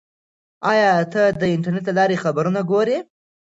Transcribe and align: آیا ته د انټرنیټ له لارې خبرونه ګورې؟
آیا 0.71 0.91
ته 1.13 1.21
د 1.39 1.41
انټرنیټ 1.55 1.83
له 1.87 1.93
لارې 1.99 2.21
خبرونه 2.23 2.59
ګورې؟ 2.71 2.97